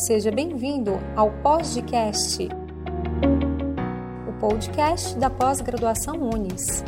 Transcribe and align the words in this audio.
Seja 0.00 0.30
bem-vindo 0.30 0.92
ao 1.14 1.30
Podcast, 1.42 2.48
o 4.26 4.32
podcast 4.40 5.14
da 5.18 5.28
pós-graduação 5.28 6.14
Unis. 6.16 6.82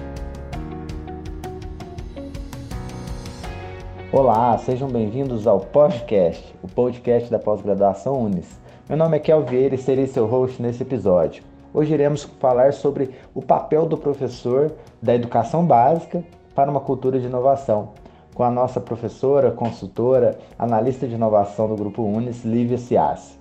Olá, 4.11 4.56
sejam 4.56 4.88
bem-vindos 4.88 5.46
ao 5.46 5.61
Podcast, 5.61 6.55
o 6.62 6.69
podcast 6.69 7.30
da 7.30 7.39
pós-graduação 7.39 8.19
Unis. 8.19 8.59
Meu 8.89 8.96
nome 8.96 9.19
é 9.19 9.21
Kel 9.21 9.45
Vieira 9.45 9.75
e 9.75 9.79
serei 9.79 10.07
seu 10.07 10.25
host 10.25 10.63
nesse 10.63 10.83
episódio. 10.83 11.45
Hoje 11.75 11.93
iremos 11.93 12.25
falar 12.41 12.73
sobre 12.73 13.11
o 13.35 13.43
papel 13.43 13.85
do 13.85 13.99
professor 13.99 14.73
da 15.03 15.15
educação 15.15 15.67
básica 15.67 16.25
para 16.55 16.71
uma 16.71 16.81
cultura 16.81 17.21
de 17.21 17.27
inovação, 17.27 17.91
com 18.35 18.43
a 18.43 18.51
nossa 18.51 18.80
professora, 18.80 19.51
consultora, 19.51 20.39
analista 20.59 21.07
de 21.07 21.15
inovação 21.15 21.69
do 21.69 21.77
Grupo 21.77 22.02
Unis, 22.02 22.45
Lívia 22.45 22.79
Ciassi. 22.79 23.37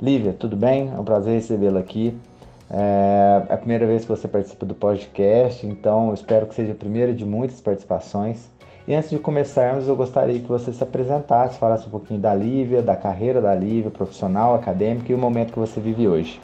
Lívia, 0.00 0.32
tudo 0.32 0.56
bem? 0.56 0.90
É 0.92 0.98
um 0.98 1.04
prazer 1.04 1.34
recebê-la 1.34 1.80
aqui. 1.80 2.16
É, 2.68 3.46
é 3.48 3.54
a 3.54 3.56
primeira 3.56 3.86
vez 3.86 4.02
que 4.02 4.08
você 4.08 4.26
participa 4.26 4.66
do 4.66 4.74
podcast, 4.74 5.64
então 5.66 6.12
espero 6.12 6.46
que 6.46 6.54
seja 6.54 6.72
a 6.72 6.74
primeira 6.74 7.12
de 7.12 7.24
muitas 7.24 7.60
participações. 7.60 8.50
E 8.88 8.94
antes 8.94 9.10
de 9.10 9.18
começarmos, 9.18 9.86
eu 9.86 9.94
gostaria 9.94 10.40
que 10.40 10.48
você 10.48 10.72
se 10.72 10.82
apresentasse, 10.82 11.56
falasse 11.56 11.86
um 11.86 11.90
pouquinho 11.90 12.18
da 12.18 12.34
Lívia, 12.34 12.82
da 12.82 12.96
carreira 12.96 13.40
da 13.40 13.54
Lívia, 13.54 13.92
profissional, 13.92 14.56
acadêmica 14.56 15.12
e 15.12 15.14
o 15.14 15.18
momento 15.18 15.52
que 15.52 15.58
você 15.58 15.80
vive 15.80 16.08
hoje. 16.08 16.40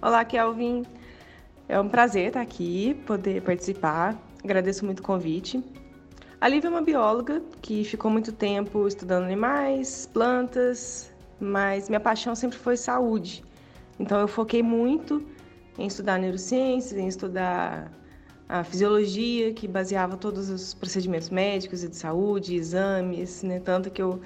Olá, 0.00 0.24
Kelvin. 0.24 0.84
É 1.68 1.80
um 1.80 1.88
prazer 1.88 2.28
estar 2.28 2.40
aqui, 2.40 2.94
poder 3.06 3.42
participar. 3.42 4.16
Agradeço 4.44 4.84
muito 4.84 5.00
o 5.00 5.02
convite. 5.02 5.60
A 6.42 6.48
Lívia 6.48 6.66
é 6.66 6.70
uma 6.70 6.82
bióloga 6.82 7.40
que 7.60 7.84
ficou 7.84 8.10
muito 8.10 8.32
tempo 8.32 8.88
estudando 8.88 9.22
animais, 9.22 10.10
plantas, 10.12 11.08
mas 11.38 11.88
minha 11.88 12.00
paixão 12.00 12.34
sempre 12.34 12.58
foi 12.58 12.76
saúde. 12.76 13.44
Então 13.96 14.18
eu 14.18 14.26
foquei 14.26 14.60
muito 14.60 15.24
em 15.78 15.86
estudar 15.86 16.18
neurociências, 16.18 16.98
em 16.98 17.06
estudar 17.06 17.92
a 18.48 18.64
fisiologia, 18.64 19.52
que 19.52 19.68
baseava 19.68 20.16
todos 20.16 20.50
os 20.50 20.74
procedimentos 20.74 21.30
médicos 21.30 21.84
e 21.84 21.88
de 21.88 21.94
saúde, 21.94 22.56
exames, 22.56 23.44
né? 23.44 23.60
Tanto 23.60 23.88
que 23.88 24.02
eu, 24.02 24.20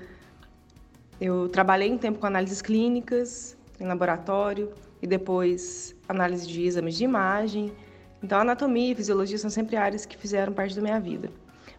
eu 1.20 1.51
trabalhei 1.51 1.92
um 1.92 1.98
tempo 1.98 2.19
com 2.19 2.27
análises 2.27 2.62
clínicas 2.62 3.58
em 3.78 3.86
laboratório 3.86 4.73
e 5.03 5.06
depois 5.06 5.95
análise 6.08 6.48
de 6.48 6.62
exames 6.62 6.97
de 6.97 7.05
imagem. 7.05 7.75
Então, 8.23 8.41
anatomia 8.41 8.92
e 8.92 8.95
fisiologia 8.95 9.36
são 9.36 9.51
sempre 9.51 9.77
áreas 9.77 10.06
que 10.06 10.17
fizeram 10.17 10.55
parte 10.55 10.75
da 10.75 10.80
minha 10.80 10.98
vida. 10.98 11.28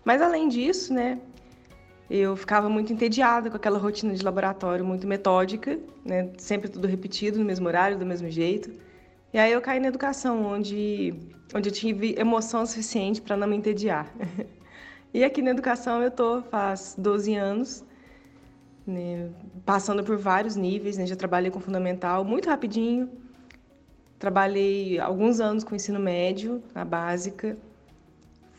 Mas 0.07 0.21
além 0.21 0.47
disso, 0.47 0.93
né, 0.93 1.19
eu 2.09 2.33
ficava 2.37 2.69
muito 2.69 2.93
entediada 2.93 3.49
com 3.49 3.57
aquela 3.57 3.77
rotina 3.77 4.13
de 4.13 4.23
laboratório 4.23 4.85
muito 4.85 5.05
metódica, 5.05 5.77
né, 6.05 6.29
sempre 6.37 6.69
tudo 6.69 6.87
repetido 6.87 7.37
no 7.37 7.43
mesmo 7.43 7.67
horário, 7.67 7.99
do 7.99 8.05
mesmo 8.05 8.29
jeito. 8.29 8.71
E 9.33 9.37
aí 9.37 9.51
eu 9.51 9.59
caí 9.59 9.81
na 9.81 9.89
educação, 9.89 10.45
onde, 10.45 11.13
onde 11.53 11.67
eu 11.67 11.73
tive 11.73 12.15
emoção 12.17 12.65
suficiente 12.65 13.21
para 13.21 13.35
não 13.35 13.49
me 13.49 13.57
entediar. 13.57 14.09
e 15.13 15.25
aqui 15.25 15.41
na 15.41 15.51
educação 15.51 16.01
eu 16.01 16.09
tô 16.09 16.41
faz 16.41 16.95
12 16.97 17.35
anos, 17.35 17.83
né, 18.87 19.29
passando 19.65 20.05
por 20.05 20.17
vários 20.17 20.55
níveis, 20.55 20.97
né, 20.97 21.05
já 21.05 21.17
trabalhei 21.17 21.51
com 21.51 21.59
fundamental 21.59 22.23
muito 22.23 22.47
rapidinho, 22.47 23.09
trabalhei 24.17 25.01
alguns 25.01 25.41
anos 25.41 25.65
com 25.65 25.75
ensino 25.75 25.99
médio, 25.99 26.63
a 26.73 26.85
básica, 26.85 27.57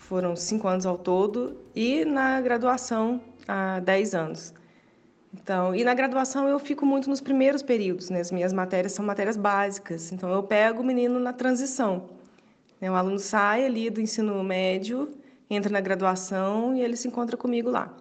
foram 0.08 0.34
cinco 0.34 0.66
anos 0.66 0.86
ao 0.86 0.96
todo, 0.96 1.54
e 1.76 2.02
na 2.02 2.40
graduação, 2.40 3.20
há 3.46 3.78
dez 3.80 4.14
anos. 4.14 4.54
Então, 5.34 5.74
e 5.74 5.84
na 5.84 5.92
graduação 5.92 6.48
eu 6.48 6.58
fico 6.58 6.86
muito 6.86 7.10
nos 7.10 7.20
primeiros 7.20 7.62
períodos, 7.62 8.08
né? 8.08 8.20
As 8.20 8.32
minhas 8.32 8.54
matérias 8.54 8.92
são 8.92 9.04
matérias 9.04 9.36
básicas, 9.36 10.10
então 10.10 10.30
eu 10.32 10.42
pego 10.42 10.80
o 10.80 10.84
menino 10.84 11.20
na 11.20 11.34
transição. 11.34 12.08
Né? 12.80 12.90
O 12.90 12.94
aluno 12.94 13.18
sai 13.18 13.66
ali 13.66 13.90
do 13.90 14.00
ensino 14.00 14.42
médio, 14.42 15.12
entra 15.50 15.70
na 15.70 15.80
graduação 15.80 16.74
e 16.74 16.80
ele 16.80 16.96
se 16.96 17.06
encontra 17.06 17.36
comigo 17.36 17.68
lá. 17.68 17.94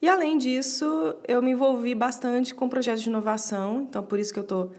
E 0.00 0.08
além 0.08 0.38
disso, 0.38 1.16
eu 1.26 1.42
me 1.42 1.50
envolvi 1.50 1.96
bastante 1.96 2.54
com 2.54 2.68
projetos 2.68 3.02
de 3.02 3.08
inovação, 3.08 3.82
então 3.82 4.04
por 4.04 4.20
isso 4.20 4.32
que 4.32 4.38
eu 4.38 4.44
estou 4.44 4.70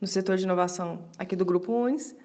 no 0.00 0.08
setor 0.08 0.36
de 0.36 0.42
inovação 0.42 1.04
aqui 1.16 1.36
do 1.36 1.44
Grupo 1.44 1.72
UNES, 1.72 2.16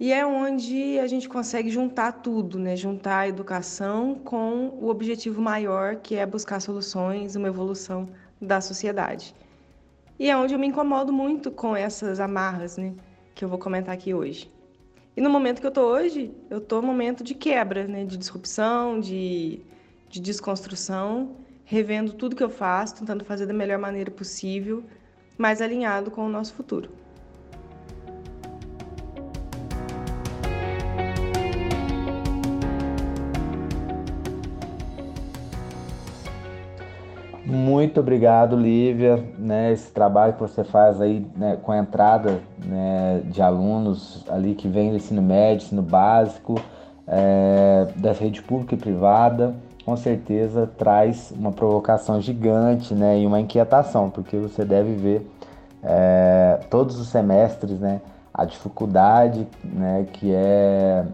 e 0.00 0.14
é 0.14 0.24
onde 0.24 0.98
a 0.98 1.06
gente 1.06 1.28
consegue 1.28 1.68
juntar 1.68 2.12
tudo, 2.12 2.58
né? 2.58 2.74
Juntar 2.74 3.18
a 3.18 3.28
educação 3.28 4.14
com 4.14 4.68
o 4.80 4.88
objetivo 4.88 5.42
maior, 5.42 5.96
que 5.96 6.16
é 6.16 6.24
buscar 6.24 6.58
soluções, 6.58 7.36
uma 7.36 7.48
evolução 7.48 8.08
da 8.40 8.62
sociedade. 8.62 9.34
E 10.18 10.30
é 10.30 10.34
onde 10.34 10.54
eu 10.54 10.58
me 10.58 10.66
incomodo 10.66 11.12
muito 11.12 11.50
com 11.50 11.76
essas 11.76 12.18
amarras, 12.18 12.78
né? 12.78 12.94
Que 13.34 13.44
eu 13.44 13.48
vou 13.50 13.58
comentar 13.58 13.94
aqui 13.94 14.14
hoje. 14.14 14.50
E 15.14 15.20
no 15.20 15.28
momento 15.28 15.60
que 15.60 15.66
eu 15.66 15.70
estou 15.70 15.92
hoje, 15.92 16.34
eu 16.48 16.58
estou 16.58 16.80
no 16.80 16.86
momento 16.86 17.22
de 17.22 17.34
quebra, 17.34 17.86
né? 17.86 18.06
De 18.06 18.16
disrupção, 18.16 18.98
de, 18.98 19.60
de 20.08 20.18
desconstrução, 20.18 21.36
revendo 21.62 22.14
tudo 22.14 22.34
que 22.34 22.42
eu 22.42 22.48
faço, 22.48 22.94
tentando 22.94 23.22
fazer 23.22 23.44
da 23.44 23.52
melhor 23.52 23.78
maneira 23.78 24.10
possível, 24.10 24.82
mais 25.36 25.60
alinhado 25.60 26.10
com 26.10 26.24
o 26.24 26.28
nosso 26.30 26.54
futuro. 26.54 26.99
Muito 37.50 37.98
obrigado, 37.98 38.54
Lívia. 38.54 39.24
Né, 39.36 39.72
esse 39.72 39.90
trabalho 39.90 40.34
que 40.34 40.40
você 40.40 40.62
faz 40.62 41.00
aí 41.00 41.26
né, 41.36 41.58
com 41.60 41.72
a 41.72 41.78
entrada 41.78 42.40
né, 42.64 43.22
de 43.24 43.42
alunos 43.42 44.24
ali 44.28 44.54
que 44.54 44.68
vêm 44.68 44.90
do 44.90 44.96
ensino 44.96 45.20
médio, 45.20 45.64
ensino 45.64 45.82
básico, 45.82 46.54
é, 47.08 47.88
da 47.96 48.12
rede 48.12 48.40
pública 48.40 48.76
e 48.76 48.78
privada, 48.78 49.52
com 49.84 49.96
certeza 49.96 50.70
traz 50.78 51.32
uma 51.36 51.50
provocação 51.50 52.20
gigante 52.20 52.94
né, 52.94 53.18
e 53.18 53.26
uma 53.26 53.40
inquietação, 53.40 54.10
porque 54.10 54.36
você 54.36 54.64
deve 54.64 54.94
ver 54.94 55.28
é, 55.82 56.60
todos 56.70 57.00
os 57.00 57.08
semestres 57.08 57.80
né, 57.80 58.00
a 58.32 58.44
dificuldade 58.44 59.48
né, 59.64 60.06
que 60.12 60.32
é, 60.32 61.04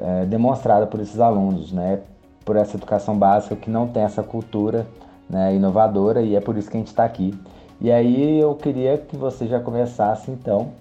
é 0.00 0.24
demonstrada 0.26 0.86
por 0.86 1.00
esses 1.00 1.18
alunos, 1.18 1.72
né, 1.72 1.98
por 2.44 2.54
essa 2.54 2.76
educação 2.76 3.18
básica 3.18 3.56
que 3.56 3.68
não 3.68 3.88
tem 3.88 4.04
essa 4.04 4.22
cultura 4.22 4.86
né, 5.28 5.54
inovadora 5.54 6.22
e 6.22 6.34
é 6.36 6.40
por 6.40 6.56
isso 6.56 6.70
que 6.70 6.76
a 6.76 6.80
gente 6.80 6.88
está 6.88 7.04
aqui. 7.04 7.34
E 7.80 7.90
aí 7.92 8.40
eu 8.40 8.54
queria 8.54 8.96
que 8.96 9.16
você 9.16 9.46
já 9.46 9.60
começasse 9.60 10.30
então 10.30 10.72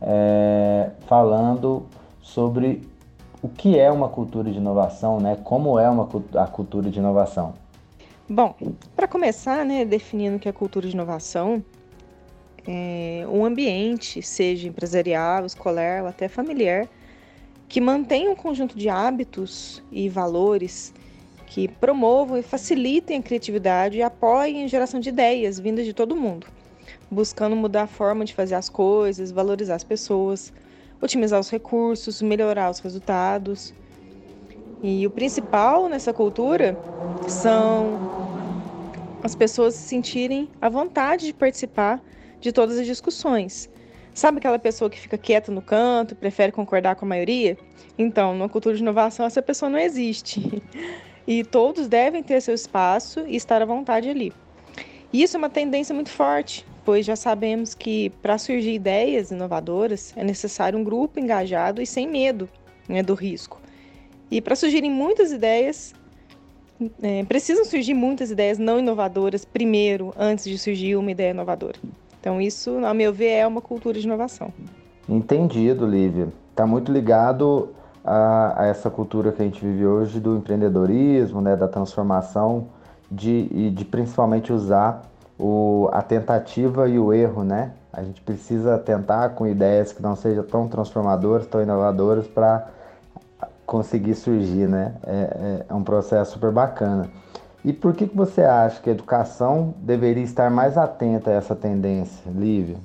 é, 0.00 0.90
falando 1.06 1.84
sobre 2.22 2.86
o 3.42 3.48
que 3.48 3.78
é 3.78 3.90
uma 3.90 4.08
cultura 4.08 4.50
de 4.50 4.58
inovação, 4.58 5.20
né? 5.20 5.36
Como 5.44 5.78
é 5.78 5.88
uma 5.88 6.08
a 6.36 6.46
cultura 6.46 6.90
de 6.90 6.98
inovação? 6.98 7.54
Bom, 8.28 8.54
para 8.96 9.06
começar, 9.06 9.66
né, 9.66 9.84
definindo 9.84 10.36
o 10.36 10.38
que 10.38 10.48
é 10.48 10.52
cultura 10.52 10.88
de 10.88 10.94
inovação, 10.94 11.62
é 12.66 13.26
um 13.28 13.44
ambiente, 13.44 14.22
seja 14.22 14.66
empresarial, 14.66 15.44
escolar 15.44 16.02
ou 16.02 16.08
até 16.08 16.26
familiar, 16.26 16.88
que 17.68 17.80
mantém 17.80 18.28
um 18.28 18.34
conjunto 18.34 18.78
de 18.78 18.88
hábitos 18.88 19.82
e 19.92 20.08
valores 20.08 20.94
que 21.54 21.68
promovam 21.68 22.36
e 22.36 22.42
facilitem 22.42 23.18
a 23.18 23.22
criatividade 23.22 23.96
e 23.96 24.02
apoiem 24.02 24.64
a 24.64 24.66
geração 24.66 24.98
de 24.98 25.10
ideias 25.10 25.60
vindas 25.60 25.84
de 25.84 25.92
todo 25.94 26.16
mundo, 26.16 26.48
buscando 27.08 27.54
mudar 27.54 27.82
a 27.82 27.86
forma 27.86 28.24
de 28.24 28.34
fazer 28.34 28.56
as 28.56 28.68
coisas, 28.68 29.30
valorizar 29.30 29.76
as 29.76 29.84
pessoas, 29.84 30.52
otimizar 31.00 31.38
os 31.38 31.48
recursos, 31.48 32.20
melhorar 32.20 32.72
os 32.72 32.80
resultados. 32.80 33.72
E 34.82 35.06
o 35.06 35.10
principal 35.10 35.88
nessa 35.88 36.12
cultura 36.12 36.76
são 37.28 38.00
as 39.22 39.36
pessoas 39.36 39.74
se 39.74 39.86
sentirem 39.86 40.48
à 40.60 40.68
vontade 40.68 41.26
de 41.26 41.32
participar 41.32 42.02
de 42.40 42.50
todas 42.50 42.80
as 42.80 42.84
discussões. 42.84 43.70
Sabe 44.12 44.38
aquela 44.38 44.58
pessoa 44.58 44.90
que 44.90 44.98
fica 44.98 45.16
quieta 45.16 45.52
no 45.52 45.62
canto, 45.62 46.16
prefere 46.16 46.50
concordar 46.50 46.96
com 46.96 47.04
a 47.04 47.08
maioria? 47.08 47.56
Então, 47.96 48.34
numa 48.34 48.48
cultura 48.48 48.74
de 48.74 48.82
inovação, 48.82 49.24
essa 49.24 49.40
pessoa 49.40 49.70
não 49.70 49.78
existe. 49.78 50.60
e 51.26 51.44
todos 51.44 51.88
devem 51.88 52.22
ter 52.22 52.40
seu 52.40 52.54
espaço 52.54 53.20
e 53.26 53.36
estar 53.36 53.62
à 53.62 53.64
vontade 53.64 54.08
ali. 54.08 54.32
Isso 55.12 55.36
é 55.36 55.38
uma 55.38 55.50
tendência 55.50 55.94
muito 55.94 56.10
forte, 56.10 56.66
pois 56.84 57.06
já 57.06 57.16
sabemos 57.16 57.74
que 57.74 58.10
para 58.20 58.36
surgir 58.36 58.74
ideias 58.74 59.30
inovadoras 59.30 60.12
é 60.16 60.24
necessário 60.24 60.78
um 60.78 60.84
grupo 60.84 61.20
engajado 61.20 61.80
e 61.80 61.86
sem 61.86 62.08
medo 62.08 62.48
né, 62.88 63.02
do 63.02 63.14
risco. 63.14 63.60
E 64.30 64.40
para 64.40 64.56
surgirem 64.56 64.90
muitas 64.90 65.30
ideias, 65.30 65.94
é, 67.02 67.24
precisam 67.24 67.64
surgir 67.64 67.94
muitas 67.94 68.30
ideias 68.30 68.58
não 68.58 68.78
inovadoras 68.78 69.44
primeiro, 69.44 70.12
antes 70.18 70.44
de 70.44 70.58
surgir 70.58 70.96
uma 70.96 71.10
ideia 71.10 71.30
inovadora. 71.30 71.78
Então, 72.20 72.40
isso, 72.40 72.78
ao 72.84 72.94
meu 72.94 73.12
ver, 73.12 73.32
é 73.32 73.46
uma 73.46 73.60
cultura 73.60 73.98
de 73.98 74.06
inovação. 74.06 74.52
Entendido, 75.08 75.86
Lívia. 75.86 76.32
Está 76.50 76.66
muito 76.66 76.90
ligado 76.90 77.74
a, 78.04 78.62
a, 78.62 78.66
essa 78.66 78.90
cultura 78.90 79.32
que 79.32 79.42
a 79.42 79.44
gente 79.44 79.64
vive 79.64 79.86
hoje 79.86 80.20
do 80.20 80.36
empreendedorismo, 80.36 81.40
né, 81.40 81.56
da 81.56 81.66
transformação, 81.66 82.68
de, 83.10 83.70
de 83.70 83.84
principalmente 83.84 84.52
usar 84.52 85.02
o, 85.38 85.88
a 85.92 86.02
tentativa 86.02 86.88
e 86.88 86.98
o 86.98 87.12
erro, 87.12 87.42
né? 87.42 87.72
A 87.92 88.02
gente 88.02 88.20
precisa 88.20 88.76
tentar 88.78 89.30
com 89.30 89.46
ideias 89.46 89.92
que 89.92 90.02
não 90.02 90.16
sejam 90.16 90.44
tão 90.44 90.68
transformadoras, 90.68 91.46
tão 91.46 91.62
inovadoras 91.62 92.26
para 92.26 92.68
conseguir 93.64 94.14
surgir, 94.14 94.68
né? 94.68 94.94
É, 95.06 95.12
é, 95.12 95.66
é, 95.68 95.74
um 95.74 95.82
processo 95.82 96.32
super 96.32 96.50
bacana. 96.50 97.08
E 97.64 97.72
por 97.72 97.94
que, 97.94 98.06
que 98.06 98.16
você 98.16 98.42
acha 98.42 98.80
que 98.82 98.90
a 98.90 98.92
educação 98.92 99.74
deveria 99.78 100.22
estar 100.22 100.50
mais 100.50 100.76
atenta 100.76 101.30
a 101.30 101.34
essa 101.34 101.54
tendência, 101.54 102.30
Lívia? 102.30 102.76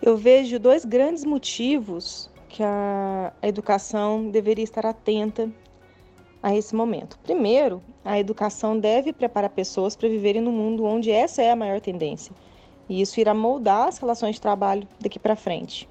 Eu 0.00 0.16
vejo 0.16 0.58
dois 0.58 0.84
grandes 0.84 1.24
motivos 1.24 2.30
que 2.54 2.62
a, 2.62 3.32
a 3.42 3.48
educação 3.48 4.30
deveria 4.30 4.62
estar 4.62 4.86
atenta 4.86 5.50
a 6.40 6.54
esse 6.54 6.72
momento. 6.72 7.18
Primeiro, 7.20 7.82
a 8.04 8.16
educação 8.16 8.78
deve 8.78 9.12
preparar 9.12 9.50
pessoas 9.50 9.96
para 9.96 10.08
viverem 10.08 10.40
no 10.40 10.52
mundo 10.52 10.84
onde 10.84 11.10
essa 11.10 11.42
é 11.42 11.50
a 11.50 11.56
maior 11.56 11.80
tendência. 11.80 12.32
E 12.88 13.00
isso 13.00 13.18
irá 13.18 13.34
moldar 13.34 13.88
as 13.88 13.98
relações 13.98 14.36
de 14.36 14.40
trabalho 14.40 14.86
daqui 15.00 15.18
para 15.18 15.34
frente. 15.34 15.88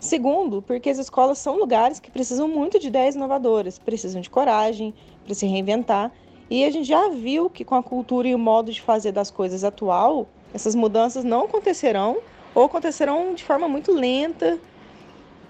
Segundo, 0.00 0.62
porque 0.62 0.90
as 0.90 0.98
escolas 0.98 1.38
são 1.38 1.56
lugares 1.56 2.00
que 2.00 2.10
precisam 2.10 2.48
muito 2.48 2.80
de 2.80 2.88
ideias 2.88 3.14
inovadoras, 3.14 3.78
precisam 3.78 4.20
de 4.20 4.28
coragem 4.28 4.92
para 5.24 5.32
se 5.32 5.46
reinventar. 5.46 6.10
E 6.50 6.64
a 6.64 6.70
gente 6.72 6.88
já 6.88 7.08
viu 7.10 7.48
que 7.48 7.64
com 7.64 7.76
a 7.76 7.82
cultura 7.84 8.26
e 8.26 8.34
o 8.34 8.38
modo 8.38 8.72
de 8.72 8.82
fazer 8.82 9.12
das 9.12 9.30
coisas 9.30 9.62
atual, 9.62 10.26
essas 10.52 10.74
mudanças 10.74 11.22
não 11.22 11.44
acontecerão 11.44 12.18
ou 12.52 12.64
acontecerão 12.64 13.32
de 13.32 13.44
forma 13.44 13.68
muito 13.68 13.92
lenta 13.92 14.58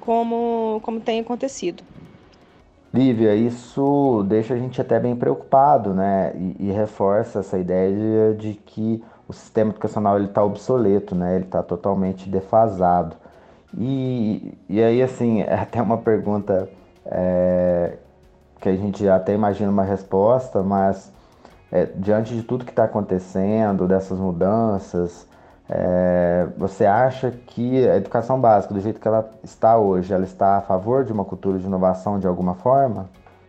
como, 0.04 0.80
como 0.82 1.00
tem 1.00 1.20
acontecido. 1.20 1.82
Lívia, 2.92 3.34
isso 3.34 4.24
deixa 4.28 4.52
a 4.52 4.58
gente 4.58 4.80
até 4.80 5.00
bem 5.00 5.16
preocupado, 5.16 5.94
né? 5.94 6.32
E, 6.34 6.68
e 6.68 6.72
reforça 6.72 7.38
essa 7.38 7.56
ideia 7.56 8.34
de, 8.34 8.54
que 8.54 9.02
o 9.26 9.32
sistema 9.32 9.70
educacional 9.70 10.16
ele 10.16 10.26
está 10.26 10.44
obsoleto, 10.44 11.14
né? 11.14 11.36
Ele 11.36 11.44
está 11.44 11.62
totalmente 11.62 12.28
defasado. 12.28 13.16
E, 13.78 14.52
e 14.68 14.82
aí, 14.82 15.00
assim, 15.02 15.40
é 15.40 15.54
até 15.54 15.80
uma 15.80 15.98
pergunta 15.98 16.68
é, 17.06 17.96
que 18.60 18.68
a 18.68 18.76
gente 18.76 19.08
até 19.08 19.32
imagina 19.32 19.70
uma 19.70 19.84
resposta, 19.84 20.62
mas 20.62 21.10
é, 21.70 21.86
diante 21.86 22.34
de 22.34 22.42
tudo 22.42 22.64
que 22.64 22.72
está 22.72 22.84
acontecendo, 22.84 23.86
dessas 23.86 24.18
mudanças, 24.18 25.26
é, 25.74 26.48
você 26.56 26.84
acha 26.84 27.30
que 27.46 27.88
a 27.88 27.96
educação 27.96 28.38
básica, 28.38 28.74
do 28.74 28.80
jeito 28.80 29.00
que 29.00 29.08
ela 29.08 29.30
está 29.42 29.78
hoje, 29.78 30.12
ela 30.12 30.24
está 30.24 30.58
a 30.58 30.60
favor 30.60 31.04
de 31.04 31.12
uma 31.12 31.24
cultura 31.24 31.58
de 31.58 31.64
inovação 31.64 32.18
de 32.18 32.26
alguma 32.26 32.54
forma? 32.54 33.08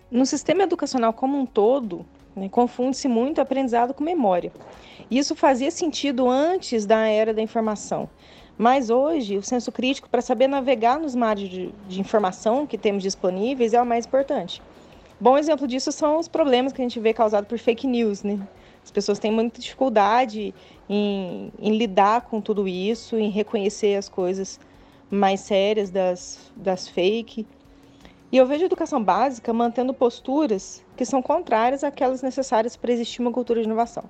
No 0.09 0.25
sistema 0.25 0.63
educacional 0.63 1.11
como 1.11 1.37
um 1.37 1.45
todo, 1.45 2.05
né, 2.35 2.47
confunde-se 2.47 3.07
muito 3.07 3.41
aprendizado 3.41 3.93
com 3.93 4.03
memória. 4.03 4.51
Isso 5.11 5.35
fazia 5.35 5.69
sentido 5.69 6.29
antes 6.29 6.85
da 6.85 7.07
era 7.07 7.33
da 7.33 7.41
informação. 7.41 8.07
Mas 8.57 8.89
hoje, 8.89 9.37
o 9.37 9.43
senso 9.43 9.71
crítico 9.71 10.07
para 10.07 10.21
saber 10.21 10.47
navegar 10.47 10.99
nos 10.99 11.15
mares 11.15 11.49
de, 11.49 11.73
de, 11.87 11.99
informação 11.99 12.67
que 12.67 12.77
temos 12.77 13.03
disponíveis 13.03 13.73
é 13.73 13.81
o 13.81 13.85
mais 13.85 14.05
importante. 14.05 14.61
Bom 15.19 15.37
exemplo 15.37 15.67
disso 15.67 15.91
são 15.91 16.19
os 16.19 16.27
problemas 16.27 16.71
que 16.71 16.81
a 16.81 16.85
gente 16.85 16.99
vê 16.99 17.13
causados 17.13 17.49
por 17.49 17.57
fake 17.57 17.87
news, 17.87 18.23
né? 18.23 18.39
As 18.83 18.91
pessoas 18.91 19.19
têm 19.19 19.31
muita 19.31 19.61
dificuldade 19.61 20.53
em, 20.89 21.51
em, 21.59 21.77
lidar 21.77 22.21
com 22.21 22.41
tudo 22.41 22.67
isso, 22.67 23.15
em 23.17 23.29
reconhecer 23.29 23.95
as 23.95 24.09
coisas 24.09 24.59
mais 25.09 25.39
sérias 25.41 25.89
das, 25.89 26.51
das 26.55 26.87
fake. 26.87 27.47
E 28.31 28.37
eu 28.37 28.45
vejo 28.45 28.63
a 28.63 28.65
educação 28.65 29.01
básica 29.01 29.53
mantendo 29.53 29.93
posturas 29.93 30.83
que 30.97 31.05
são 31.05 31.21
contrárias 31.21 31.83
àquelas 31.83 32.21
necessárias 32.21 32.75
para 32.75 32.91
existir 32.91 33.21
uma 33.21 33.31
cultura 33.31 33.61
de 33.61 33.67
inovação. 33.67 34.03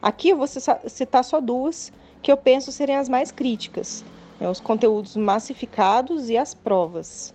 Aqui 0.00 0.30
eu 0.30 0.36
vou 0.36 0.46
citar 0.46 1.22
só 1.22 1.40
duas 1.40 1.92
que 2.22 2.32
eu 2.32 2.36
penso 2.36 2.72
serem 2.72 2.96
as 2.96 3.08
mais 3.08 3.30
críticas: 3.30 4.04
né, 4.40 4.48
os 4.48 4.58
conteúdos 4.58 5.16
massificados 5.16 6.28
e 6.28 6.36
as 6.36 6.54
provas. 6.54 7.32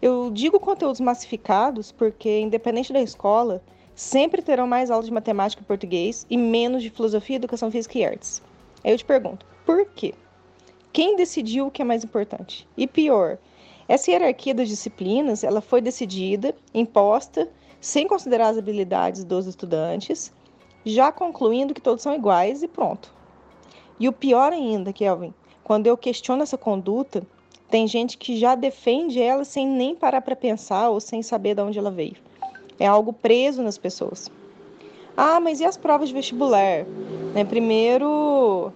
Eu 0.00 0.30
digo 0.30 0.60
conteúdos 0.60 1.00
massificados 1.00 1.92
porque, 1.92 2.40
independente 2.40 2.92
da 2.92 3.00
escola, 3.00 3.62
sempre 3.98 4.40
terão 4.40 4.64
mais 4.64 4.92
aulas 4.92 5.06
de 5.06 5.12
matemática 5.12 5.60
e 5.60 5.66
português 5.66 6.24
e 6.30 6.36
menos 6.36 6.84
de 6.84 6.88
filosofia, 6.88 7.34
educação 7.34 7.68
física 7.68 7.98
e 7.98 8.04
artes. 8.04 8.40
Aí 8.84 8.92
eu 8.92 8.96
te 8.96 9.04
pergunto, 9.04 9.44
por 9.66 9.86
quê? 9.86 10.14
Quem 10.92 11.16
decidiu 11.16 11.66
o 11.66 11.70
que 11.70 11.82
é 11.82 11.84
mais 11.84 12.04
importante? 12.04 12.64
E 12.76 12.86
pior, 12.86 13.38
essa 13.88 14.08
hierarquia 14.08 14.54
das 14.54 14.68
disciplinas, 14.68 15.42
ela 15.42 15.60
foi 15.60 15.80
decidida, 15.80 16.54
imposta, 16.72 17.50
sem 17.80 18.06
considerar 18.06 18.50
as 18.50 18.58
habilidades 18.58 19.24
dos 19.24 19.48
estudantes, 19.48 20.32
já 20.84 21.10
concluindo 21.10 21.74
que 21.74 21.80
todos 21.80 22.00
são 22.00 22.14
iguais 22.14 22.62
e 22.62 22.68
pronto. 22.68 23.12
E 23.98 24.08
o 24.08 24.12
pior 24.12 24.52
ainda, 24.52 24.92
Kelvin, 24.92 25.34
quando 25.64 25.88
eu 25.88 25.96
questiono 25.96 26.44
essa 26.44 26.56
conduta, 26.56 27.26
tem 27.68 27.88
gente 27.88 28.16
que 28.16 28.36
já 28.36 28.54
defende 28.54 29.20
ela 29.20 29.44
sem 29.44 29.66
nem 29.66 29.96
parar 29.96 30.20
para 30.20 30.36
pensar 30.36 30.88
ou 30.88 31.00
sem 31.00 31.20
saber 31.20 31.56
de 31.56 31.62
onde 31.62 31.80
ela 31.80 31.90
veio. 31.90 32.27
É 32.78 32.86
algo 32.86 33.12
preso 33.12 33.62
nas 33.62 33.76
pessoas. 33.76 34.30
Ah, 35.16 35.40
mas 35.40 35.60
e 35.60 35.64
as 35.64 35.76
provas 35.76 36.08
de 36.08 36.14
vestibular? 36.14 36.84
Né, 37.34 37.44
primeiro, 37.44 38.72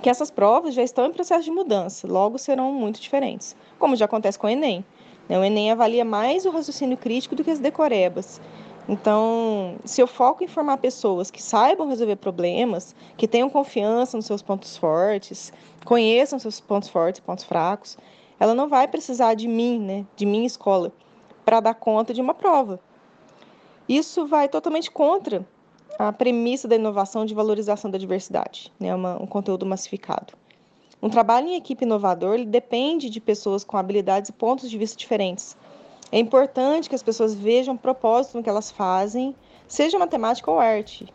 que 0.00 0.08
essas 0.08 0.30
provas 0.30 0.74
já 0.74 0.82
estão 0.82 1.06
em 1.06 1.12
processo 1.12 1.44
de 1.44 1.50
mudança, 1.50 2.06
logo 2.06 2.38
serão 2.38 2.72
muito 2.72 3.00
diferentes, 3.00 3.56
como 3.78 3.96
já 3.96 4.04
acontece 4.04 4.38
com 4.38 4.46
o 4.46 4.50
Enem. 4.50 4.84
Né, 5.28 5.38
o 5.38 5.44
Enem 5.44 5.70
avalia 5.70 6.04
mais 6.04 6.46
o 6.46 6.50
raciocínio 6.50 6.96
crítico 6.96 7.34
do 7.34 7.42
que 7.42 7.50
as 7.50 7.58
decorebas. 7.58 8.40
Então, 8.88 9.76
se 9.84 10.00
eu 10.00 10.06
foco 10.06 10.42
em 10.42 10.48
formar 10.48 10.78
pessoas 10.78 11.30
que 11.30 11.42
saibam 11.42 11.88
resolver 11.88 12.16
problemas, 12.16 12.94
que 13.16 13.28
tenham 13.28 13.50
confiança 13.50 14.16
nos 14.16 14.26
seus 14.26 14.42
pontos 14.42 14.76
fortes, 14.76 15.52
conheçam 15.84 16.38
seus 16.38 16.60
pontos 16.60 16.88
fortes 16.88 17.18
e 17.18 17.22
pontos 17.22 17.44
fracos, 17.44 17.98
ela 18.38 18.54
não 18.54 18.68
vai 18.68 18.88
precisar 18.88 19.34
de 19.34 19.46
mim, 19.46 19.78
né, 19.78 20.06
de 20.16 20.24
minha 20.24 20.46
escola, 20.46 20.92
para 21.44 21.60
dar 21.60 21.74
conta 21.74 22.14
de 22.14 22.20
uma 22.20 22.34
prova. 22.34 22.80
Isso 23.90 24.24
vai 24.24 24.48
totalmente 24.48 24.88
contra 24.88 25.44
a 25.98 26.12
premissa 26.12 26.68
da 26.68 26.76
inovação 26.76 27.26
de 27.26 27.34
valorização 27.34 27.90
da 27.90 27.98
diversidade, 27.98 28.72
né? 28.78 28.94
Uma, 28.94 29.20
um 29.20 29.26
conteúdo 29.26 29.66
massificado. 29.66 30.32
Um 31.02 31.10
trabalho 31.10 31.48
em 31.48 31.56
equipe 31.56 31.84
inovador 31.84 32.34
ele 32.34 32.44
depende 32.44 33.10
de 33.10 33.20
pessoas 33.20 33.64
com 33.64 33.76
habilidades 33.76 34.28
e 34.28 34.32
pontos 34.32 34.70
de 34.70 34.78
vista 34.78 34.96
diferentes. 34.96 35.56
É 36.12 36.20
importante 36.20 36.88
que 36.88 36.94
as 36.94 37.02
pessoas 37.02 37.34
vejam 37.34 37.76
propósito 37.76 38.36
no 38.36 38.44
que 38.44 38.48
elas 38.48 38.70
fazem, 38.70 39.34
seja 39.66 39.98
matemática 39.98 40.48
ou 40.48 40.60
arte. 40.60 41.12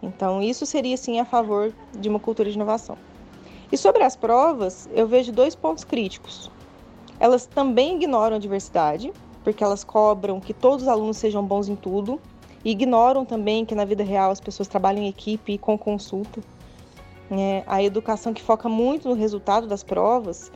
Então, 0.00 0.40
isso 0.40 0.64
seria 0.64 0.96
sim 0.96 1.18
a 1.18 1.24
favor 1.24 1.74
de 1.92 2.08
uma 2.08 2.20
cultura 2.20 2.48
de 2.48 2.54
inovação. 2.54 2.96
E 3.72 3.76
sobre 3.76 4.04
as 4.04 4.14
provas, 4.14 4.88
eu 4.92 5.08
vejo 5.08 5.32
dois 5.32 5.56
pontos 5.56 5.82
críticos. 5.82 6.48
Elas 7.18 7.46
também 7.46 7.96
ignoram 7.96 8.36
a 8.36 8.38
diversidade, 8.38 9.12
porque 9.42 9.62
elas 9.62 9.84
cobram 9.84 10.40
que 10.40 10.54
todos 10.54 10.82
os 10.82 10.88
alunos 10.88 11.16
sejam 11.16 11.44
bons 11.44 11.68
em 11.68 11.76
tudo 11.76 12.20
e 12.64 12.70
ignoram 12.70 13.24
também 13.24 13.64
que 13.64 13.74
na 13.74 13.84
vida 13.84 14.04
real 14.04 14.30
as 14.30 14.40
pessoas 14.40 14.68
trabalham 14.68 15.02
em 15.02 15.08
equipe 15.08 15.52
e 15.52 15.58
com 15.58 15.76
consulta. 15.76 16.40
É, 17.30 17.64
a 17.66 17.82
educação 17.82 18.32
que 18.32 18.42
foca 18.42 18.68
muito 18.68 19.08
no 19.08 19.14
resultado 19.14 19.66
das 19.66 19.82
provas 19.82 20.52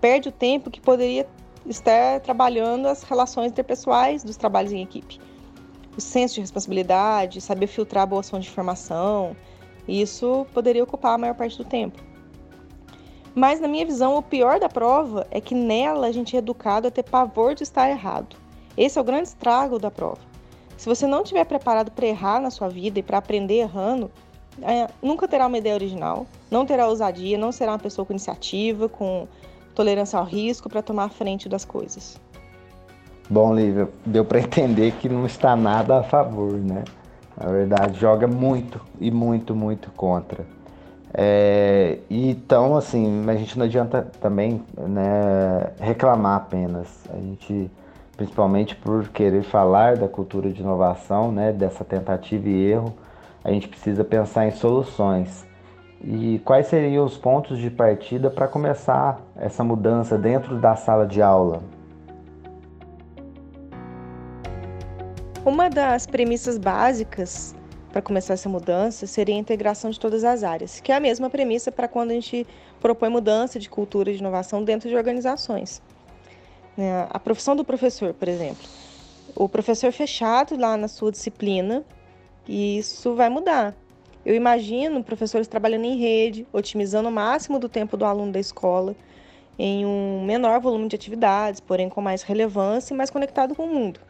perde 0.00 0.28
o 0.28 0.32
tempo 0.32 0.70
que 0.70 0.80
poderia 0.80 1.26
estar 1.66 2.20
trabalhando 2.20 2.86
as 2.86 3.02
relações 3.02 3.50
interpessoais 3.50 4.22
dos 4.22 4.36
trabalhos 4.36 4.72
em 4.72 4.82
equipe. 4.82 5.18
O 5.96 6.00
senso 6.00 6.34
de 6.34 6.40
responsabilidade, 6.40 7.40
saber 7.40 7.66
filtrar 7.66 8.04
a 8.04 8.06
boa 8.06 8.20
ação 8.20 8.38
de 8.38 8.48
informação, 8.48 9.34
isso 9.86 10.46
poderia 10.52 10.84
ocupar 10.84 11.14
a 11.14 11.18
maior 11.18 11.34
parte 11.34 11.58
do 11.58 11.64
tempo. 11.64 12.07
Mas, 13.38 13.60
na 13.60 13.68
minha 13.68 13.86
visão, 13.86 14.16
o 14.16 14.22
pior 14.22 14.58
da 14.58 14.68
prova 14.68 15.24
é 15.30 15.40
que 15.40 15.54
nela 15.54 16.08
a 16.08 16.10
gente 16.10 16.34
é 16.34 16.40
educado 16.40 16.88
a 16.88 16.90
ter 16.90 17.04
pavor 17.04 17.54
de 17.54 17.62
estar 17.62 17.88
errado. 17.88 18.34
Esse 18.76 18.98
é 18.98 19.00
o 19.00 19.04
grande 19.04 19.28
estrago 19.28 19.78
da 19.78 19.92
prova. 19.92 20.18
Se 20.76 20.88
você 20.88 21.06
não 21.06 21.22
estiver 21.22 21.44
preparado 21.44 21.92
para 21.92 22.04
errar 22.04 22.40
na 22.40 22.50
sua 22.50 22.68
vida 22.68 22.98
e 22.98 23.02
para 23.02 23.18
aprender 23.18 23.58
errando, 23.58 24.10
é, 24.60 24.88
nunca 25.00 25.28
terá 25.28 25.46
uma 25.46 25.56
ideia 25.56 25.76
original, 25.76 26.26
não 26.50 26.66
terá 26.66 26.88
ousadia, 26.88 27.38
não 27.38 27.52
será 27.52 27.70
uma 27.70 27.78
pessoa 27.78 28.04
com 28.04 28.12
iniciativa, 28.12 28.88
com 28.88 29.28
tolerância 29.72 30.18
ao 30.18 30.24
risco 30.24 30.68
para 30.68 30.82
tomar 30.82 31.04
a 31.04 31.08
frente 31.08 31.48
das 31.48 31.64
coisas. 31.64 32.20
Bom, 33.30 33.54
Lívia, 33.54 33.88
deu 34.04 34.24
para 34.24 34.40
entender 34.40 34.90
que 34.94 35.08
não 35.08 35.24
está 35.24 35.54
nada 35.54 36.00
a 36.00 36.02
favor, 36.02 36.54
né? 36.54 36.82
Na 37.36 37.52
verdade, 37.52 38.00
joga 38.00 38.26
muito 38.26 38.80
e 39.00 39.12
muito, 39.12 39.54
muito 39.54 39.92
contra. 39.92 40.44
É, 41.14 41.98
então, 42.10 42.76
assim, 42.76 43.24
a 43.28 43.34
gente 43.34 43.58
não 43.58 43.64
adianta 43.64 44.02
também 44.20 44.62
né, 44.76 45.72
reclamar 45.80 46.36
apenas. 46.36 46.88
A 47.12 47.16
gente, 47.16 47.70
principalmente 48.16 48.76
por 48.76 49.08
querer 49.08 49.42
falar 49.42 49.96
da 49.96 50.08
cultura 50.08 50.50
de 50.50 50.60
inovação, 50.60 51.32
né, 51.32 51.52
dessa 51.52 51.84
tentativa 51.84 52.48
e 52.48 52.70
erro, 52.70 52.94
a 53.42 53.50
gente 53.50 53.68
precisa 53.68 54.04
pensar 54.04 54.46
em 54.46 54.50
soluções. 54.50 55.46
E 56.02 56.40
quais 56.44 56.66
seriam 56.68 57.04
os 57.04 57.16
pontos 57.16 57.58
de 57.58 57.70
partida 57.70 58.30
para 58.30 58.46
começar 58.46 59.20
essa 59.34 59.64
mudança 59.64 60.16
dentro 60.16 60.56
da 60.58 60.76
sala 60.76 61.06
de 61.06 61.20
aula? 61.20 61.60
Uma 65.44 65.68
das 65.68 66.06
premissas 66.06 66.58
básicas 66.58 67.56
para 67.90 68.02
começar 68.02 68.34
essa 68.34 68.48
mudança 68.48 69.06
seria 69.06 69.34
a 69.34 69.38
integração 69.38 69.90
de 69.90 69.98
todas 69.98 70.24
as 70.24 70.42
áreas, 70.42 70.80
que 70.80 70.92
é 70.92 70.96
a 70.96 71.00
mesma 71.00 71.30
premissa 71.30 71.72
para 71.72 71.88
quando 71.88 72.10
a 72.10 72.14
gente 72.14 72.46
propõe 72.80 73.08
mudança 73.08 73.58
de 73.58 73.68
cultura 73.68 74.12
de 74.12 74.18
inovação 74.18 74.62
dentro 74.62 74.88
de 74.88 74.96
organizações. 74.96 75.82
Né? 76.76 77.06
A 77.10 77.18
profissão 77.18 77.56
do 77.56 77.64
professor, 77.64 78.14
por 78.14 78.28
exemplo. 78.28 78.62
O 79.34 79.48
professor 79.48 79.92
fechado 79.92 80.56
lá 80.56 80.76
na 80.76 80.88
sua 80.88 81.10
disciplina, 81.10 81.84
e 82.46 82.78
isso 82.78 83.14
vai 83.14 83.28
mudar. 83.28 83.74
Eu 84.24 84.34
imagino 84.34 85.02
professores 85.02 85.46
trabalhando 85.46 85.84
em 85.84 85.96
rede, 85.96 86.46
otimizando 86.52 87.08
o 87.08 87.12
máximo 87.12 87.58
do 87.58 87.68
tempo 87.68 87.96
do 87.96 88.04
aluno 88.04 88.32
da 88.32 88.40
escola, 88.40 88.94
em 89.58 89.84
um 89.84 90.24
menor 90.24 90.60
volume 90.60 90.88
de 90.88 90.94
atividades, 90.94 91.60
porém 91.60 91.88
com 91.88 92.00
mais 92.00 92.22
relevância 92.22 92.94
e 92.94 92.96
mais 92.96 93.10
conectado 93.10 93.54
com 93.54 93.64
o 93.64 93.68
mundo. 93.68 94.00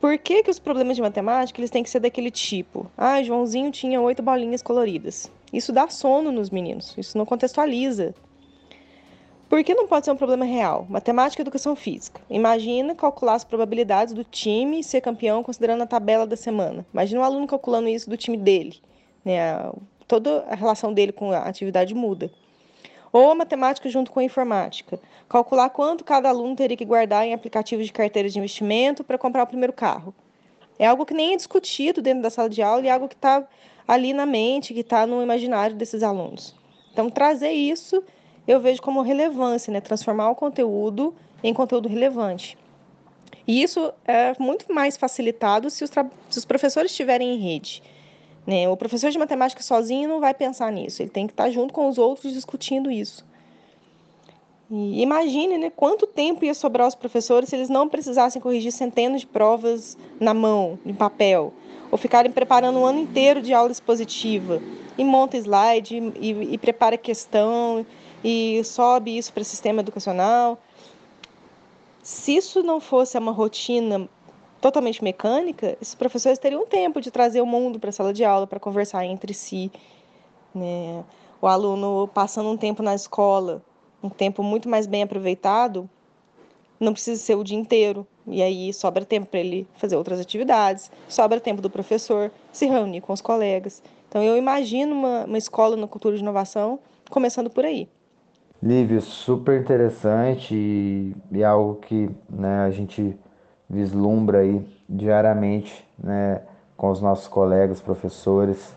Por 0.00 0.16
que, 0.16 0.42
que 0.42 0.50
os 0.50 0.58
problemas 0.58 0.96
de 0.96 1.02
matemática 1.02 1.60
eles 1.60 1.70
têm 1.70 1.82
que 1.82 1.90
ser 1.90 2.00
daquele 2.00 2.30
tipo? 2.30 2.90
Ah, 2.96 3.22
Joãozinho 3.22 3.70
tinha 3.70 4.00
oito 4.00 4.22
bolinhas 4.22 4.62
coloridas. 4.62 5.30
Isso 5.52 5.72
dá 5.72 5.88
sono 5.90 6.32
nos 6.32 6.48
meninos, 6.48 6.94
isso 6.96 7.18
não 7.18 7.26
contextualiza. 7.26 8.14
Por 9.46 9.62
que 9.62 9.74
não 9.74 9.86
pode 9.86 10.06
ser 10.06 10.12
um 10.12 10.16
problema 10.16 10.44
real? 10.46 10.86
Matemática 10.88 11.42
e 11.42 11.44
educação 11.44 11.76
física. 11.76 12.20
Imagina 12.30 12.94
calcular 12.94 13.34
as 13.34 13.44
probabilidades 13.44 14.14
do 14.14 14.24
time 14.24 14.82
ser 14.82 15.02
campeão 15.02 15.42
considerando 15.42 15.82
a 15.82 15.86
tabela 15.86 16.26
da 16.26 16.36
semana. 16.36 16.86
Imagina 16.94 17.20
um 17.20 17.24
aluno 17.24 17.46
calculando 17.46 17.88
isso 17.88 18.08
do 18.08 18.16
time 18.16 18.38
dele. 18.38 18.76
Né? 19.22 19.52
Toda 20.08 20.44
a 20.48 20.54
relação 20.54 20.94
dele 20.94 21.12
com 21.12 21.30
a 21.32 21.40
atividade 21.40 21.94
muda. 21.94 22.30
Ou 23.12 23.34
matemática 23.34 23.88
junto 23.88 24.10
com 24.10 24.20
informática. 24.20 25.00
Calcular 25.28 25.70
quanto 25.70 26.04
cada 26.04 26.28
aluno 26.28 26.54
teria 26.54 26.76
que 26.76 26.84
guardar 26.84 27.26
em 27.26 27.34
aplicativos 27.34 27.86
de 27.86 27.92
carteira 27.92 28.28
de 28.28 28.38
investimento 28.38 29.02
para 29.02 29.18
comprar 29.18 29.42
o 29.42 29.46
primeiro 29.46 29.72
carro. 29.72 30.14
É 30.78 30.86
algo 30.86 31.04
que 31.04 31.14
nem 31.14 31.34
é 31.34 31.36
discutido 31.36 32.00
dentro 32.00 32.22
da 32.22 32.30
sala 32.30 32.48
de 32.48 32.62
aula 32.62 32.82
e 32.82 32.88
é 32.88 32.90
algo 32.90 33.08
que 33.08 33.14
está 33.14 33.46
ali 33.86 34.12
na 34.12 34.24
mente, 34.24 34.72
que 34.72 34.80
está 34.80 35.06
no 35.06 35.22
imaginário 35.22 35.76
desses 35.76 36.02
alunos. 36.02 36.54
Então, 36.92 37.10
trazer 37.10 37.50
isso 37.50 38.02
eu 38.46 38.60
vejo 38.60 38.80
como 38.82 39.02
relevância, 39.02 39.72
né? 39.72 39.80
transformar 39.80 40.30
o 40.30 40.34
conteúdo 40.34 41.14
em 41.42 41.52
conteúdo 41.52 41.88
relevante. 41.88 42.56
E 43.46 43.62
isso 43.62 43.92
é 44.04 44.34
muito 44.38 44.72
mais 44.72 44.96
facilitado 44.96 45.70
se 45.70 45.84
os, 45.84 45.90
se 45.90 46.38
os 46.38 46.44
professores 46.44 46.90
estiverem 46.90 47.34
em 47.34 47.38
rede. 47.38 47.82
Né? 48.46 48.68
O 48.68 48.76
professor 48.76 49.10
de 49.10 49.18
matemática 49.18 49.62
sozinho 49.62 50.08
não 50.08 50.20
vai 50.20 50.34
pensar 50.34 50.72
nisso, 50.72 51.02
ele 51.02 51.10
tem 51.10 51.26
que 51.26 51.32
estar 51.32 51.50
junto 51.50 51.72
com 51.72 51.88
os 51.88 51.98
outros 51.98 52.32
discutindo 52.32 52.90
isso. 52.90 53.24
E 54.70 55.02
imagine 55.02 55.58
né, 55.58 55.70
quanto 55.74 56.06
tempo 56.06 56.44
ia 56.44 56.54
sobrar 56.54 56.84
aos 56.84 56.94
professores 56.94 57.48
se 57.48 57.56
eles 57.56 57.68
não 57.68 57.88
precisassem 57.88 58.40
corrigir 58.40 58.70
centenas 58.70 59.22
de 59.22 59.26
provas 59.26 59.98
na 60.20 60.32
mão, 60.32 60.78
em 60.86 60.94
papel, 60.94 61.52
ou 61.90 61.98
ficarem 61.98 62.30
preparando 62.30 62.78
um 62.78 62.86
ano 62.86 63.00
inteiro 63.00 63.42
de 63.42 63.52
aula 63.52 63.72
expositiva, 63.72 64.62
e 64.96 65.04
monta 65.04 65.36
slide, 65.36 65.96
e, 66.20 66.54
e 66.54 66.58
prepara 66.58 66.96
questão, 66.96 67.84
e 68.22 68.62
sobe 68.62 69.16
isso 69.16 69.32
para 69.32 69.40
o 69.40 69.44
sistema 69.44 69.80
educacional. 69.80 70.58
Se 72.02 72.36
isso 72.36 72.62
não 72.62 72.80
fosse 72.80 73.18
uma 73.18 73.32
rotina 73.32 74.08
totalmente 74.60 75.02
mecânica, 75.02 75.76
esses 75.80 75.94
professores 75.94 76.38
teriam 76.38 76.66
tempo 76.66 77.00
de 77.00 77.10
trazer 77.10 77.40
o 77.40 77.46
mundo 77.46 77.80
para 77.80 77.90
a 77.90 77.92
sala 77.92 78.12
de 78.12 78.24
aula 78.24 78.46
para 78.46 78.60
conversar 78.60 79.04
entre 79.04 79.32
si. 79.32 79.70
Né? 80.54 81.02
O 81.40 81.46
aluno 81.46 82.08
passando 82.12 82.50
um 82.50 82.56
tempo 82.56 82.82
na 82.82 82.94
escola, 82.94 83.62
um 84.02 84.10
tempo 84.10 84.42
muito 84.42 84.68
mais 84.68 84.86
bem 84.86 85.02
aproveitado, 85.02 85.88
não 86.78 86.92
precisa 86.92 87.20
ser 87.20 87.36
o 87.36 87.44
dia 87.44 87.58
inteiro. 87.58 88.06
E 88.26 88.42
aí 88.42 88.72
sobra 88.72 89.04
tempo 89.04 89.26
para 89.26 89.40
ele 89.40 89.66
fazer 89.76 89.96
outras 89.96 90.20
atividades, 90.20 90.90
sobra 91.08 91.40
tempo 91.40 91.60
do 91.60 91.70
professor 91.70 92.30
se 92.52 92.66
reunir 92.66 93.00
com 93.00 93.12
os 93.12 93.20
colegas. 93.20 93.82
Então 94.08 94.22
eu 94.22 94.36
imagino 94.36 94.94
uma, 94.94 95.24
uma 95.24 95.38
escola 95.38 95.76
na 95.76 95.86
cultura 95.86 96.16
de 96.16 96.22
inovação 96.22 96.78
começando 97.10 97.50
por 97.50 97.64
aí. 97.64 97.88
Lívio, 98.62 99.00
super 99.00 99.58
interessante 99.58 100.54
e, 100.54 101.14
e 101.32 101.42
algo 101.42 101.76
que 101.76 102.10
né, 102.28 102.60
a 102.60 102.70
gente 102.70 103.16
vislumbra 103.70 104.38
aí 104.38 104.66
diariamente, 104.88 105.86
né, 105.96 106.40
com 106.76 106.90
os 106.90 107.00
nossos 107.00 107.28
colegas 107.28 107.80
professores, 107.80 108.74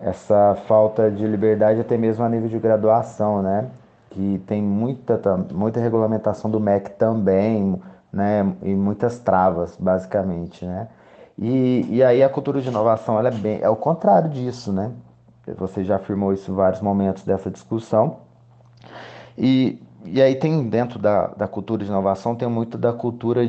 essa 0.00 0.56
falta 0.66 1.10
de 1.10 1.26
liberdade 1.26 1.80
até 1.80 1.96
mesmo 1.96 2.24
a 2.24 2.28
nível 2.28 2.48
de 2.48 2.58
graduação, 2.58 3.42
né, 3.42 3.66
que 4.10 4.42
tem 4.46 4.62
muita, 4.62 5.20
muita 5.52 5.78
regulamentação 5.78 6.50
do 6.50 6.58
MEC 6.58 6.90
também, 6.92 7.80
né, 8.10 8.50
e 8.62 8.74
muitas 8.74 9.18
travas, 9.18 9.76
basicamente, 9.78 10.64
né. 10.64 10.88
E, 11.36 11.86
e 11.90 12.02
aí 12.02 12.22
a 12.22 12.28
cultura 12.28 12.60
de 12.60 12.68
inovação, 12.68 13.18
ela 13.18 13.28
é 13.28 13.32
bem, 13.32 13.58
é 13.60 13.68
o 13.68 13.76
contrário 13.76 14.30
disso, 14.30 14.72
né, 14.72 14.90
você 15.58 15.84
já 15.84 15.96
afirmou 15.96 16.32
isso 16.32 16.50
em 16.50 16.54
vários 16.54 16.80
momentos 16.80 17.24
dessa 17.24 17.50
discussão, 17.50 18.18
e, 19.36 19.82
e 20.04 20.22
aí 20.22 20.36
tem 20.36 20.66
dentro 20.68 20.98
da, 20.98 21.26
da 21.28 21.48
cultura 21.48 21.84
de 21.84 21.90
inovação, 21.90 22.34
tem 22.34 22.48
muito 22.48 22.78
da 22.78 22.92
cultura 22.92 23.44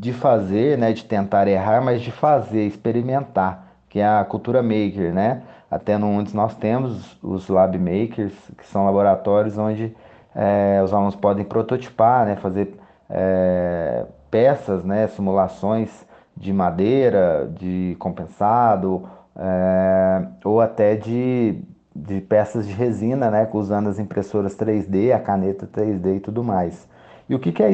de 0.00 0.14
fazer, 0.14 0.78
né, 0.78 0.94
de 0.94 1.04
tentar 1.04 1.46
errar, 1.46 1.82
mas 1.82 2.00
de 2.00 2.10
fazer, 2.10 2.66
experimentar, 2.66 3.66
que 3.86 4.00
é 4.00 4.08
a 4.08 4.24
cultura 4.24 4.62
maker, 4.62 5.12
né? 5.12 5.42
Até 5.70 5.98
no 5.98 6.06
UNDES 6.06 6.32
nós 6.32 6.54
temos 6.54 7.18
os 7.22 7.48
lab 7.48 7.78
makers, 7.78 8.32
que 8.56 8.66
são 8.66 8.86
laboratórios 8.86 9.58
onde 9.58 9.94
é, 10.34 10.80
os 10.82 10.94
alunos 10.94 11.14
podem 11.16 11.44
prototipar, 11.44 12.24
né, 12.24 12.36
fazer 12.36 12.74
é, 13.10 14.06
peças, 14.30 14.82
né, 14.84 15.06
simulações 15.08 15.90
de 16.34 16.50
madeira, 16.50 17.52
de 17.58 17.94
compensado, 17.98 19.06
é, 19.36 20.22
ou 20.42 20.62
até 20.62 20.96
de, 20.96 21.62
de 21.94 22.22
peças 22.22 22.66
de 22.66 22.72
resina, 22.72 23.30
né, 23.30 23.46
usando 23.52 23.90
as 23.90 23.98
impressoras 23.98 24.56
3D, 24.56 25.12
a 25.14 25.20
caneta 25.20 25.66
3D 25.66 26.16
e 26.16 26.20
tudo 26.20 26.42
mais. 26.42 26.88
E 27.30 27.34
o 27.36 27.38
que, 27.38 27.52
que 27.52 27.62
é. 27.62 27.70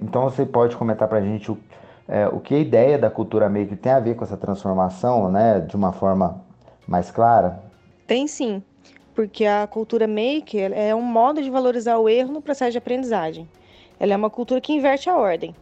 Então 0.00 0.22
você 0.22 0.46
pode 0.46 0.74
comentar 0.74 1.06
para 1.06 1.18
a 1.18 1.20
gente 1.20 1.52
o, 1.52 1.58
é, 2.08 2.26
o 2.28 2.40
que 2.40 2.54
a 2.54 2.58
ideia 2.58 2.98
da 2.98 3.10
cultura 3.10 3.46
maker 3.46 3.76
tem 3.76 3.92
a 3.92 4.00
ver 4.00 4.16
com 4.16 4.24
essa 4.24 4.38
transformação, 4.38 5.30
né, 5.30 5.60
de 5.60 5.76
uma 5.76 5.92
forma 5.92 6.42
mais 6.88 7.10
clara? 7.10 7.62
Tem 8.06 8.26
sim, 8.26 8.62
porque 9.14 9.44
a 9.44 9.66
cultura 9.66 10.08
maker 10.08 10.72
é 10.72 10.94
um 10.94 11.02
modo 11.02 11.42
de 11.42 11.50
valorizar 11.50 11.98
o 11.98 12.08
erro 12.08 12.32
no 12.32 12.40
processo 12.40 12.72
de 12.72 12.78
aprendizagem. 12.78 13.46
Ela 14.00 14.14
é 14.14 14.16
uma 14.16 14.30
cultura 14.30 14.62
que 14.62 14.72
inverte 14.72 15.10
a 15.10 15.16
ordem. 15.16 15.54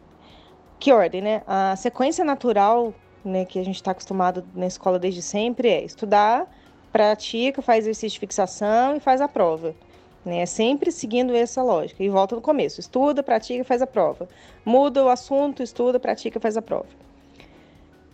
Que 0.79 0.93
ordem, 0.93 1.21
né? 1.21 1.41
A 1.45 1.75
sequência 1.75 2.23
natural 2.23 2.93
né, 3.23 3.43
que 3.43 3.59
a 3.59 3.65
gente 3.65 3.75
está 3.75 3.91
acostumado 3.91 4.45
na 4.55 4.65
escola 4.65 4.97
desde 4.97 5.21
sempre 5.21 5.67
é 5.67 5.83
estudar, 5.83 6.49
pratica, 6.89 7.61
faz 7.61 7.79
exercício 7.83 8.11
de 8.11 8.19
fixação 8.19 8.95
e 8.95 9.01
faz 9.01 9.19
a 9.19 9.27
prova 9.27 9.75
né? 10.25 10.45
Sempre 10.45 10.91
seguindo 10.91 11.35
essa 11.35 11.61
lógica. 11.61 12.03
E 12.03 12.09
volta 12.09 12.35
no 12.35 12.41
começo: 12.41 12.79
estuda, 12.79 13.21
pratica, 13.21 13.63
faz 13.63 13.81
a 13.81 13.87
prova. 13.87 14.27
Muda 14.65 15.03
o 15.03 15.09
assunto, 15.09 15.61
estuda, 15.61 15.99
pratica, 15.99 16.39
faz 16.39 16.57
a 16.57 16.61
prova. 16.61 16.87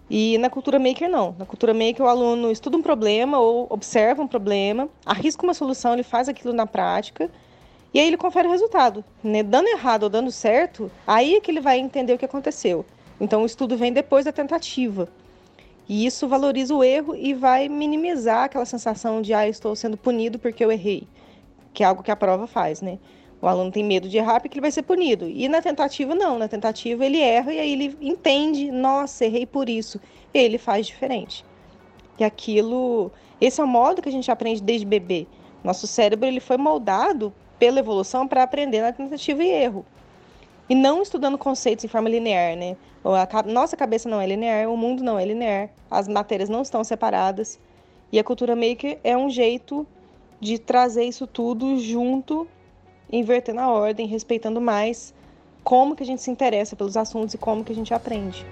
E 0.10 0.38
na 0.40 0.50
cultura 0.50 0.78
maker, 0.78 1.10
não. 1.10 1.34
Na 1.40 1.46
cultura 1.46 1.74
maker, 1.74 2.06
o 2.06 2.10
aluno 2.10 2.52
estuda 2.52 2.76
um 2.76 2.82
problema 2.82 3.40
ou 3.40 3.66
observa 3.70 4.22
um 4.22 4.28
problema, 4.28 4.90
arrisca 5.06 5.42
uma 5.44 5.54
solução, 5.54 5.94
ele 5.94 6.04
faz 6.04 6.28
aquilo 6.28 6.54
na 6.54 6.68
prática 6.68 7.32
e 7.94 8.00
aí 8.00 8.08
ele 8.08 8.18
confere 8.18 8.46
o 8.46 8.52
resultado. 8.52 9.06
Né? 9.24 9.42
Dando 9.42 9.70
errado 9.70 10.04
ou 10.04 10.10
dando 10.10 10.30
certo, 10.30 10.92
aí 11.08 11.36
é 11.36 11.40
que 11.40 11.50
ele 11.50 11.62
vai 11.62 11.80
entender 11.80 12.12
o 12.12 12.18
que 12.18 12.26
aconteceu. 12.26 12.86
Então, 13.22 13.44
o 13.44 13.46
estudo 13.46 13.78
vem 13.78 13.94
depois 13.94 14.26
da 14.26 14.34
tentativa. 14.34 15.08
E 15.88 16.06
isso 16.06 16.28
valoriza 16.28 16.76
o 16.76 16.84
erro 16.84 17.16
e 17.16 17.34
vai 17.34 17.70
minimizar 17.70 18.46
aquela 18.46 18.66
sensação 18.66 19.22
de, 19.22 19.34
ah, 19.34 19.48
estou 19.48 19.76
sendo 19.78 19.96
punido 19.96 20.38
porque 20.38 20.64
eu 20.64 20.72
errei 20.72 21.08
que 21.74 21.84
é 21.84 21.88
algo 21.88 22.04
que 22.04 22.12
a 22.12 22.16
prova 22.16 22.48
faz, 22.48 22.82
né? 22.82 23.00
O 23.42 23.48
aluno 23.48 23.72
tem 23.72 23.84
medo 23.84 24.08
de 24.08 24.18
errar 24.18 24.40
porque 24.40 24.56
ele 24.56 24.62
vai 24.62 24.72
ser 24.72 24.84
punido. 24.84 25.28
E 25.28 25.50
na 25.50 25.62
tentativa, 25.62 26.14
não. 26.14 26.38
Na 26.38 26.48
tentativa, 26.48 27.04
ele 27.04 27.20
erra 27.20 27.52
e 27.52 27.60
aí 27.60 27.74
ele 27.74 27.98
entende: 28.00 28.70
nossa, 28.72 29.26
errei 29.26 29.46
por 29.46 29.68
isso. 29.68 30.00
E 30.34 30.38
ele 30.38 30.60
faz 30.60 30.86
diferente. 30.86 31.44
E 32.20 32.24
aquilo. 32.24 33.12
Esse 33.40 33.60
é 33.60 33.64
o 33.64 33.68
modo 33.68 34.02
que 34.02 34.10
a 34.10 34.12
gente 34.12 34.30
aprende 34.30 34.62
desde 34.62 34.86
bebê. 34.86 35.26
Nosso 35.64 35.88
cérebro 35.88 36.28
ele 36.28 36.40
foi 36.40 36.58
moldado 36.58 37.34
pela 37.58 37.80
evolução 37.80 38.28
para 38.28 38.44
aprender 38.44 38.82
na 38.82 38.92
tentativa 38.92 39.44
e 39.44 39.50
erro. 39.50 39.86
E 40.70 40.76
não 40.76 41.02
estudando 41.02 41.38
conceitos 41.38 41.84
em 41.84 41.88
forma 41.88 42.10
linear, 42.10 42.56
né? 42.56 42.78
A 43.04 43.44
nossa 43.44 43.76
cabeça 43.76 44.08
não 44.08 44.22
é 44.22 44.28
linear, 44.28 44.70
o 44.70 44.78
mundo 44.78 45.04
não 45.04 45.18
é 45.18 45.26
linear, 45.26 45.70
as 45.90 46.08
matérias 46.08 46.50
não 46.50 46.62
estão 46.62 46.84
separadas. 46.84 47.60
E 48.12 48.20
a 48.20 48.24
cultura 48.24 48.56
maker 48.56 49.00
é 49.04 49.18
um 49.18 49.30
jeito 49.30 49.88
de 50.42 50.58
trazer 50.58 51.04
isso 51.04 51.28
tudo 51.28 51.78
junto, 51.78 52.48
invertendo 53.12 53.62
a 53.62 53.70
ordem, 53.70 54.08
respeitando 54.08 54.60
mais 54.60 55.14
como 55.64 55.96
que 55.96 56.04
a 56.04 56.06
gente 56.06 56.22
se 56.22 56.32
interessa 56.32 56.76
pelos 56.76 56.98
assuntos 56.98 57.36
e 57.36 57.38
como 57.38 57.64
que 57.64 57.72
a 57.72 57.76
gente 57.76 57.94
aprende. 57.94 58.46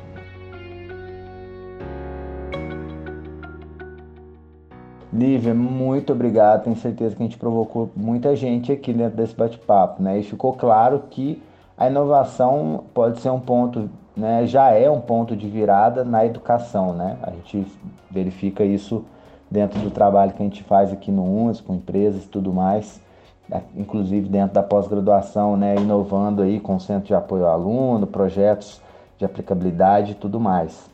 Lívia, 5.12 5.55
muito 5.55 6.13
obrigado. 6.13 6.65
Tenho 6.65 6.75
certeza 6.75 7.15
que 7.15 7.24
a 7.24 7.25
gente 7.25 7.38
provocou 7.38 7.89
muita 7.96 8.36
gente 8.36 8.72
aqui 8.72 8.93
dentro 8.93 9.17
desse 9.17 9.34
bate-papo, 9.34 10.03
né? 10.03 10.19
E 10.19 10.24
ficou 10.24 10.53
claro 10.53 11.03
que 11.10 11.41
a 11.75 11.88
inovação 11.88 12.86
pode 12.93 13.19
ser 13.19 13.31
um 13.31 13.39
ponto 13.39 13.89
né, 14.15 14.46
já 14.46 14.72
é 14.72 14.89
um 14.89 15.00
ponto 15.00 15.36
de 15.36 15.48
virada 15.48 16.03
na 16.03 16.25
educação, 16.25 16.93
né? 16.93 17.17
A 17.24 17.31
gente 17.31 17.65
verifica 18.12 18.63
isso 18.63 19.03
dentro 19.50 19.79
do 19.79 19.89
trabalho 19.89 20.34
que 20.34 20.41
a 20.41 20.46
gente 20.46 20.63
faz 20.63 20.91
aqui 20.91 21.12
no 21.12 21.24
UNS, 21.24 21.62
com 21.62 21.75
empresas 21.75 22.25
e 22.25 22.27
tudo 22.27 22.53
mais, 22.53 23.01
né, 23.48 23.63
inclusive 23.75 24.27
dentro 24.29 24.53
da 24.53 24.63
pós-graduação, 24.63 25.58
né, 25.58 25.75
inovando 25.75 26.41
aí 26.41 26.60
com 26.60 26.79
centro 26.79 27.08
de 27.08 27.13
apoio 27.13 27.46
ao 27.46 27.53
aluno, 27.53 28.06
projetos 28.06 28.82
de 29.18 29.25
aplicabilidade 29.25 30.12
e 30.12 30.15
tudo 30.15 30.39
mais. 30.39 30.89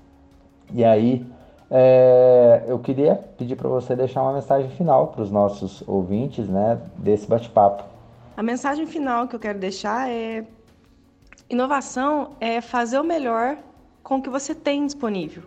E 0.74 0.84
aí, 0.84 1.26
é, 1.70 2.64
eu 2.68 2.80
queria 2.80 3.16
pedir 3.38 3.56
para 3.56 3.68
você 3.68 3.96
deixar 3.96 4.22
uma 4.22 4.34
mensagem 4.34 4.70
final 4.70 5.08
para 5.08 5.22
os 5.22 5.32
nossos 5.32 5.84
ouvintes, 5.88 6.48
né, 6.48 6.80
desse 6.98 7.28
bate-papo. 7.28 7.84
A 8.38 8.44
mensagem 8.44 8.86
final 8.86 9.28
que 9.28 9.36
eu 9.36 9.40
quero 9.40 9.60
deixar 9.60 10.10
é 10.10 10.46
Inovação 11.48 12.32
é 12.40 12.60
fazer 12.60 13.00
o 13.00 13.04
melhor 13.04 13.58
com 14.02 14.16
o 14.16 14.22
que 14.22 14.30
você 14.30 14.56
tem 14.56 14.84
disponível. 14.84 15.44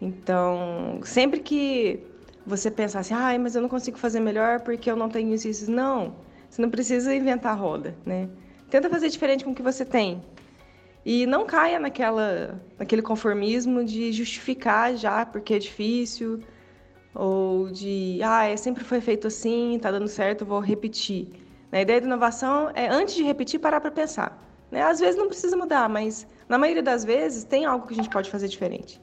Então, 0.00 1.00
sempre 1.02 1.40
que 1.40 2.00
você 2.48 2.70
pensar 2.70 3.00
assim, 3.00 3.14
ah, 3.14 3.38
mas 3.38 3.54
eu 3.54 3.62
não 3.62 3.68
consigo 3.68 3.98
fazer 3.98 4.20
melhor 4.20 4.60
porque 4.60 4.90
eu 4.90 4.96
não 4.96 5.08
tenho 5.08 5.34
isso, 5.34 5.46
isso. 5.48 5.70
Não, 5.70 6.16
você 6.48 6.62
não 6.62 6.70
precisa 6.70 7.14
inventar 7.14 7.52
a 7.52 7.56
roda, 7.56 7.94
né? 8.04 8.28
Tenta 8.70 8.88
fazer 8.88 9.08
diferente 9.08 9.44
com 9.44 9.50
o 9.50 9.54
que 9.54 9.62
você 9.62 9.84
tem. 9.84 10.22
E 11.04 11.26
não 11.26 11.46
caia 11.46 11.78
naquela, 11.78 12.60
naquele 12.78 13.02
conformismo 13.02 13.84
de 13.84 14.12
justificar 14.12 14.96
já 14.96 15.24
porque 15.24 15.54
é 15.54 15.58
difícil, 15.58 16.40
ou 17.14 17.70
de, 17.70 18.20
ah, 18.22 18.44
é, 18.44 18.56
sempre 18.56 18.84
foi 18.84 19.00
feito 19.00 19.26
assim, 19.26 19.78
tá 19.80 19.90
dando 19.90 20.08
certo, 20.08 20.44
vou 20.44 20.60
repetir. 20.60 21.28
A 21.70 21.80
ideia 21.80 22.00
da 22.00 22.06
inovação 22.06 22.70
é, 22.74 22.88
antes 22.88 23.14
de 23.14 23.22
repetir, 23.22 23.60
parar 23.60 23.80
para 23.80 23.90
pensar. 23.90 24.42
Né? 24.70 24.82
Às 24.82 25.00
vezes 25.00 25.16
não 25.16 25.28
precisa 25.28 25.56
mudar, 25.56 25.88
mas 25.88 26.26
na 26.48 26.58
maioria 26.58 26.82
das 26.82 27.04
vezes 27.04 27.44
tem 27.44 27.64
algo 27.64 27.86
que 27.86 27.92
a 27.92 27.96
gente 27.96 28.10
pode 28.10 28.30
fazer 28.30 28.48
diferente. 28.48 29.00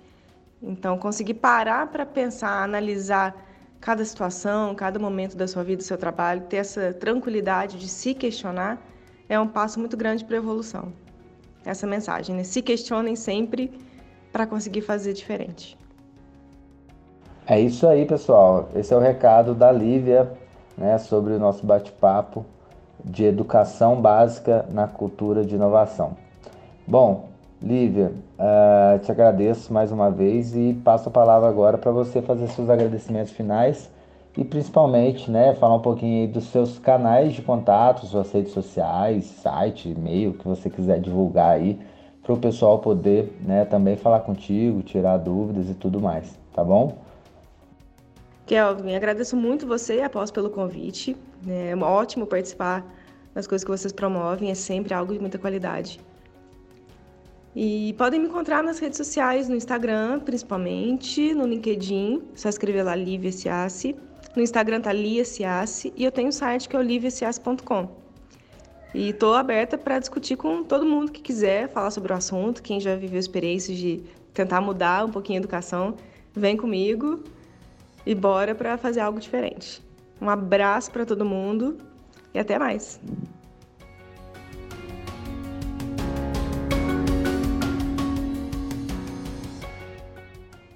Então, 0.61 0.97
conseguir 0.97 1.35
parar 1.35 1.87
para 1.87 2.05
pensar, 2.05 2.63
analisar 2.63 3.35
cada 3.79 4.03
situação, 4.03 4.73
cada 4.73 4.97
momento 4.97 5.35
da 5.37 5.47
sua 5.47 5.63
vida, 5.63 5.77
do 5.77 5.83
seu 5.83 5.97
trabalho, 5.97 6.41
ter 6.41 6.57
essa 6.57 6.93
tranquilidade 6.93 7.77
de 7.77 7.87
se 7.87 8.13
questionar, 8.13 8.81
é 9.29 9.39
um 9.39 9.47
passo 9.47 9.79
muito 9.79 9.95
grande 9.95 10.23
para 10.23 10.35
a 10.35 10.39
evolução. 10.39 10.91
Essa 11.63 11.85
mensagem, 11.85 12.35
né? 12.35 12.43
Se 12.43 12.61
questionem 12.61 13.15
sempre 13.15 13.71
para 14.31 14.45
conseguir 14.45 14.81
fazer 14.81 15.13
diferente. 15.13 15.77
É 17.47 17.59
isso 17.59 17.87
aí, 17.87 18.05
pessoal. 18.05 18.69
Esse 18.75 18.93
é 18.93 18.97
o 18.97 18.99
recado 18.99 19.53
da 19.53 19.71
Lívia 19.71 20.31
né, 20.77 20.97
sobre 20.97 21.33
o 21.33 21.39
nosso 21.39 21.65
bate-papo 21.65 22.45
de 23.03 23.23
educação 23.23 24.01
básica 24.01 24.65
na 24.71 24.87
cultura 24.87 25.45
de 25.45 25.55
inovação. 25.55 26.17
Bom, 26.87 27.29
Lívia, 27.61 28.11
uh, 28.37 28.99
te 28.99 29.11
agradeço 29.11 29.73
mais 29.73 29.91
uma 29.91 30.11
vez 30.11 30.55
e 30.55 30.73
passo 30.83 31.09
a 31.09 31.11
palavra 31.11 31.49
agora 31.49 31.77
para 31.77 31.91
você 31.91 32.21
fazer 32.21 32.47
seus 32.47 32.69
agradecimentos 32.69 33.31
finais 33.31 33.89
e 34.37 34.43
principalmente, 34.43 35.31
né, 35.31 35.55
falar 35.55 35.75
um 35.75 35.81
pouquinho 35.81 36.27
dos 36.27 36.45
seus 36.45 36.77
canais 36.77 37.33
de 37.33 37.41
contato, 37.41 38.05
suas 38.05 38.31
redes 38.31 38.51
sociais, 38.51 39.25
site, 39.25 39.89
e-mail, 39.89 40.33
que 40.33 40.45
você 40.45 40.69
quiser 40.69 40.99
divulgar 40.99 41.51
aí, 41.51 41.79
para 42.21 42.33
o 42.33 42.37
pessoal 42.37 42.79
poder, 42.79 43.33
né, 43.41 43.63
também 43.65 43.95
falar 43.95 44.19
contigo, 44.21 44.81
tirar 44.81 45.17
dúvidas 45.17 45.69
e 45.69 45.73
tudo 45.73 46.01
mais, 46.01 46.37
tá 46.53 46.63
bom? 46.63 46.97
Kelvin, 48.45 48.95
agradeço 48.95 49.37
muito 49.37 49.65
você, 49.65 50.01
após 50.01 50.29
pelo 50.29 50.49
convite. 50.49 51.15
É 51.47 51.75
ótimo 51.75 52.27
participar 52.27 52.85
das 53.33 53.47
coisas 53.47 53.63
que 53.63 53.71
vocês 53.71 53.93
promovem, 53.93 54.51
é 54.51 54.55
sempre 54.55 54.93
algo 54.93 55.13
de 55.13 55.19
muita 55.19 55.37
qualidade. 55.37 55.99
E 57.55 57.93
podem 57.93 58.19
me 58.19 58.27
encontrar 58.27 58.61
nas 58.61 58.79
redes 58.79 58.97
sociais, 58.97 59.47
no 59.47 59.55
Instagram, 59.55 60.19
principalmente, 60.19 61.33
no 61.33 61.47
LinkedIn, 61.47 62.21
só 62.35 62.49
escrever 62.49 62.83
lá 62.83 62.93
Lívia 62.95 63.31
Ciassi. 63.31 63.95
No 64.35 64.43
Instagram 64.43 64.81
tá 64.81 64.91
Lia 64.91 65.23
Ciassi 65.23 65.93
e 65.95 66.03
eu 66.03 66.11
tenho 66.11 66.27
um 66.27 66.31
site 66.33 66.67
que 66.67 66.75
é 66.75 66.79
o. 66.79 66.83
E 68.93 69.09
estou 69.09 69.33
aberta 69.33 69.77
para 69.77 69.99
discutir 69.99 70.35
com 70.35 70.63
todo 70.63 70.85
mundo 70.85 71.11
que 71.11 71.21
quiser 71.21 71.69
falar 71.69 71.91
sobre 71.91 72.11
o 72.11 72.15
assunto, 72.15 72.61
quem 72.61 72.79
já 72.79 72.95
viveu 72.95 73.19
experiências 73.19 73.77
de 73.77 74.03
tentar 74.33 74.59
mudar 74.59 75.05
um 75.05 75.11
pouquinho 75.11 75.39
a 75.39 75.41
educação, 75.41 75.95
vem 76.33 76.57
comigo 76.57 77.23
e 78.05 78.13
bora 78.13 78.53
para 78.53 78.77
fazer 78.77 78.99
algo 78.99 79.19
diferente. 79.19 79.81
Um 80.19 80.29
abraço 80.29 80.91
para 80.91 81.05
todo 81.05 81.23
mundo 81.23 81.77
e 82.33 82.39
até 82.39 82.59
mais. 82.59 82.99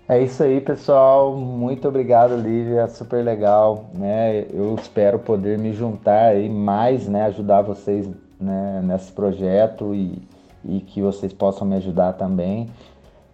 É 0.09 0.19
isso 0.23 0.41
aí, 0.41 0.59
pessoal. 0.59 1.35
Muito 1.37 1.87
obrigado, 1.87 2.35
Lívia. 2.35 2.87
Super 2.87 3.23
legal, 3.23 3.91
né? 3.93 4.43
Eu 4.51 4.73
espero 4.73 5.19
poder 5.19 5.59
me 5.59 5.71
juntar 5.71 6.29
aí 6.29 6.49
mais, 6.49 7.07
né? 7.07 7.25
Ajudar 7.25 7.61
vocês 7.61 8.09
né? 8.41 8.81
nesse 8.83 9.11
projeto 9.11 9.93
e, 9.93 10.19
e 10.65 10.79
que 10.79 10.99
vocês 10.99 11.31
possam 11.31 11.67
me 11.67 11.75
ajudar 11.75 12.13
também. 12.13 12.71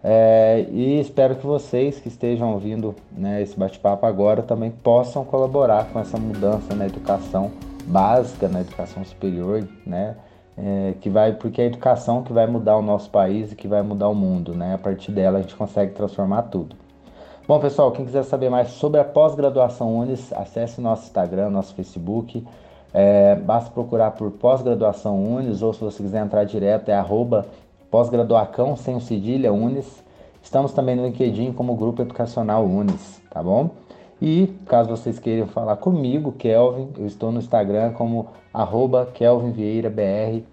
É, 0.03 0.65
e 0.69 0.99
espero 0.99 1.37
que 1.37 1.45
vocês 1.45 1.97
que 2.01 2.09
estejam 2.09 2.51
ouvindo 2.51 2.93
né, 3.09 3.41
esse 3.41 3.57
bate-papo 3.57 4.05
agora 4.05 4.43
também 4.43 4.69
possam 4.69 5.23
colaborar 5.23 5.85
com 5.93 5.99
essa 5.99 6.17
mudança 6.17 6.75
na 6.75 6.87
educação 6.87 7.51
básica, 7.85 8.49
na 8.49 8.59
educação 8.59 9.05
superior, 9.05 9.65
né? 9.87 10.17
É, 10.57 10.93
que 11.01 11.09
vai, 11.09 11.33
porque 11.33 11.61
é 11.61 11.65
a 11.65 11.67
educação 11.67 12.23
que 12.23 12.31
vai 12.31 12.47
mudar 12.47 12.77
o 12.77 12.81
nosso 12.81 13.09
país 13.09 13.51
e 13.51 13.55
que 13.55 13.67
vai 13.67 13.81
mudar 13.81 14.07
o 14.07 14.15
mundo, 14.15 14.53
né? 14.53 14.73
A 14.73 14.77
partir 14.77 15.11
dela 15.11 15.39
a 15.39 15.41
gente 15.41 15.55
consegue 15.55 15.91
transformar 15.91 16.43
tudo. 16.43 16.75
Bom, 17.47 17.59
pessoal, 17.59 17.91
quem 17.91 18.05
quiser 18.05 18.23
saber 18.23 18.49
mais 18.49 18.69
sobre 18.69 18.99
a 18.99 19.03
pós-graduação 19.03 19.95
Unis, 19.95 20.33
acesse 20.33 20.81
nosso 20.81 21.03
Instagram, 21.03 21.49
nosso 21.49 21.75
Facebook. 21.75 22.43
É, 22.91 23.35
basta 23.35 23.69
procurar 23.69 24.11
por 24.11 24.31
pós-graduação 24.31 25.21
Unis, 25.21 25.61
ou 25.61 25.73
se 25.73 25.81
você 25.81 26.01
quiser 26.01 26.23
entrar 26.23 26.43
direto, 26.45 26.89
é 26.89 26.95
arroba 26.95 27.45
pós-graduacão, 27.91 28.75
sem 28.75 28.95
o 28.95 29.01
cedilha, 29.01 29.53
Unis. 29.53 30.03
Estamos 30.41 30.73
também 30.73 30.95
no 30.95 31.05
LinkedIn 31.05 31.51
como 31.51 31.75
Grupo 31.75 32.01
Educacional 32.01 32.65
Unis, 32.65 33.21
tá 33.29 33.43
bom? 33.43 33.69
E 34.21 34.47
caso 34.65 34.89
vocês 34.89 35.19
queiram 35.19 35.47
falar 35.47 35.75
comigo, 35.77 36.31
Kelvin, 36.31 36.89
eu 36.97 37.05
estou 37.05 37.31
no 37.31 37.39
Instagram 37.39 37.93
como 37.93 38.27
KelvinVieiraBR. 39.13 40.43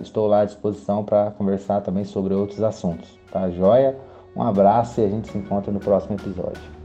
Estou 0.00 0.26
lá 0.26 0.40
à 0.40 0.44
disposição 0.44 1.04
para 1.04 1.30
conversar 1.32 1.82
também 1.82 2.04
sobre 2.04 2.34
outros 2.34 2.62
assuntos, 2.62 3.18
tá 3.30 3.50
joia? 3.50 3.96
Um 4.34 4.42
abraço 4.42 5.00
e 5.00 5.04
a 5.04 5.08
gente 5.08 5.30
se 5.30 5.38
encontra 5.38 5.70
no 5.70 5.80
próximo 5.80 6.14
episódio. 6.14 6.79